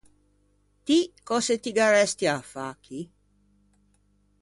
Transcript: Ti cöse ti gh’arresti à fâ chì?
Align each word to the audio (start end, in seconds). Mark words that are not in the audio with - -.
Ti 0.85 0.97
cöse 1.27 1.55
ti 1.63 1.71
gh’arresti 1.75 2.25
à 2.35 2.37
fâ 2.51 2.65
chì? 2.83 2.99